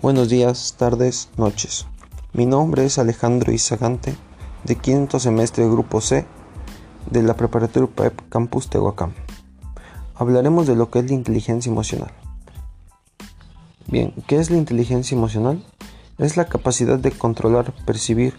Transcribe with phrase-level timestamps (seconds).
[0.00, 1.88] Buenos días, tardes, noches.
[2.32, 4.14] Mi nombre es Alejandro Izagante,
[4.62, 6.24] de quinto semestre Grupo C
[7.10, 9.12] de la Preparatoria PEP Campus Tehuacán.
[10.14, 12.12] Hablaremos de lo que es la inteligencia emocional.
[13.88, 15.64] Bien, ¿qué es la inteligencia emocional?
[16.18, 18.34] Es la capacidad de controlar, percibir,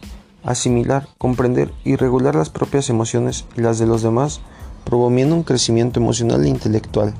[0.46, 4.39] asimilar, comprender y regular las propias emociones y las de los demás,
[4.86, 7.13] promoviendo un crecimiento emocional e intelectual.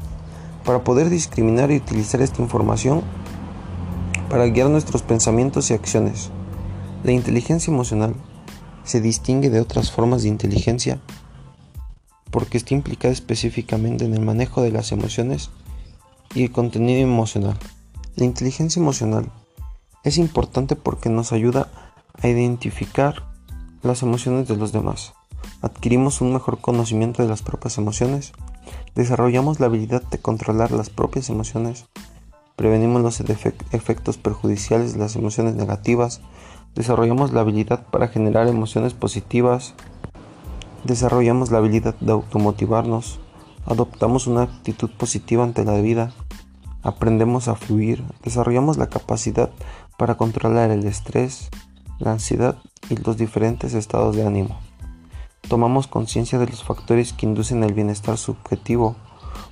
[0.63, 3.03] Para poder discriminar y utilizar esta información
[4.29, 6.29] para guiar nuestros pensamientos y acciones.
[7.03, 8.15] La inteligencia emocional
[8.83, 10.99] se distingue de otras formas de inteligencia
[12.31, 15.49] porque está implicada específicamente en el manejo de las emociones
[16.35, 17.57] y el contenido emocional.
[18.15, 19.31] La inteligencia emocional
[20.03, 21.67] es importante porque nos ayuda
[22.21, 23.27] a identificar
[23.81, 25.13] las emociones de los demás.
[25.61, 28.34] Adquirimos un mejor conocimiento de las propias emociones,
[28.95, 31.85] desarrollamos la habilidad de controlar las propias emociones,
[32.60, 36.20] prevenimos los efectos perjudiciales de las emociones negativas,
[36.76, 39.76] desarrollamos la habilidad para generar emociones positivas,
[40.84, 43.21] desarrollamos la habilidad de automotivarnos,
[43.66, 46.12] adoptamos una actitud positiva ante la vida,
[46.84, 49.51] aprendemos a fluir, desarrollamos la capacidad
[49.98, 51.48] para controlar el estrés,
[51.98, 52.57] la ansiedad
[52.90, 54.60] y los diferentes estados de ánimo.
[55.48, 58.98] Tomamos conciencia de los factores que inducen el bienestar subjetivo,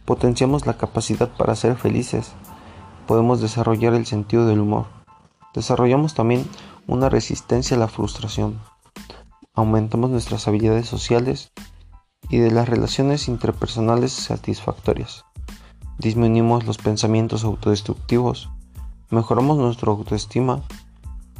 [0.03, 2.33] potenciamos la capacidad para ser felices,
[3.07, 4.85] podemos desarrollar el sentido del humor.
[5.55, 6.45] Desarrollamos también
[6.85, 8.59] una resistencia a la frustración.
[9.55, 11.51] Aumentamos nuestras habilidades sociales
[12.29, 15.25] y de las relaciones interpersonales satisfactorias.
[15.97, 18.49] Disminuimos los pensamientos autodestructivos.
[19.09, 20.61] Mejoramos nuestra autoestima.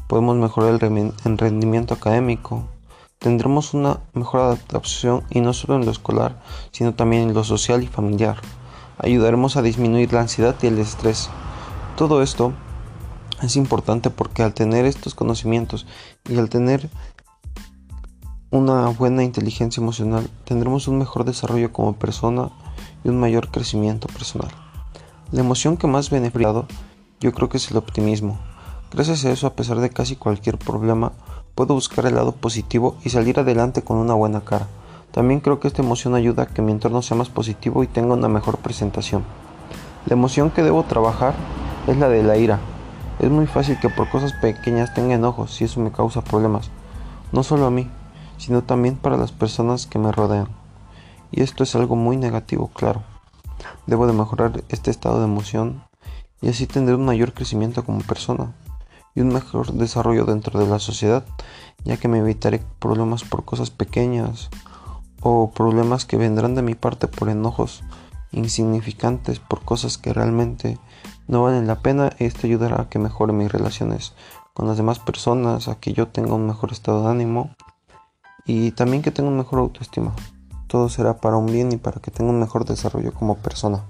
[0.08, 2.68] Podemos mejorar el rendimiento académico.
[3.20, 7.84] Tendremos una mejor adaptación y no solo en lo escolar, sino también en lo social
[7.84, 8.38] y familiar.
[8.98, 11.30] Ayudaremos a disminuir la ansiedad y el estrés.
[11.98, 12.54] Todo esto
[13.42, 15.88] es importante porque al tener estos conocimientos
[16.30, 16.92] y al tener
[18.52, 22.52] una buena inteligencia emocional tendremos un mejor desarrollo como persona
[23.04, 24.52] y un mayor crecimiento personal.
[25.32, 26.68] La emoción que más beneficiado
[27.20, 28.38] yo creo que es el optimismo.
[28.92, 31.14] Gracias a eso, a pesar de casi cualquier problema,
[31.56, 34.68] puedo buscar el lado positivo y salir adelante con una buena cara.
[35.12, 38.14] También creo que esta emoción ayuda a que mi entorno sea más positivo y tenga
[38.14, 39.24] una mejor presentación.
[40.06, 41.34] La emoción que debo trabajar
[41.88, 42.60] es la de la ira.
[43.20, 46.70] Es muy fácil que por cosas pequeñas tenga enojos y eso me causa problemas,
[47.32, 47.90] no solo a mí,
[48.38, 50.50] sino también para las personas que me rodean.
[51.32, 53.02] Y esto es algo muy negativo, claro.
[53.88, 55.84] Debo de mejorar este estado de emoción
[56.42, 58.54] y así tendré un mayor crecimiento como persona
[59.16, 61.26] y un mejor desarrollo dentro de la sociedad,
[61.84, 64.50] ya que me evitaré problemas por cosas pequeñas
[65.22, 67.84] o problemas que vendrán de mi parte por enojos
[68.32, 70.78] insignificantes por cosas que realmente
[71.28, 74.14] no valen la pena, esto ayudará a que mejore mis relaciones
[74.54, 77.52] con las demás personas, a que yo tenga un mejor estado de ánimo
[78.46, 80.14] y también que tenga un mejor autoestima.
[80.68, 83.84] Todo será para un bien y para que tenga un mejor desarrollo como persona.